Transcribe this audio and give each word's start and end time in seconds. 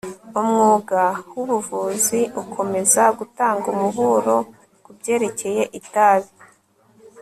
umwuga 0.39 1.01
wubuvuzi 1.33 2.19
ukomeza 2.41 3.03
gutanga 3.17 3.65
umuburo 3.73 4.37
kubyerekeye 4.83 5.63
itabi 5.79 6.29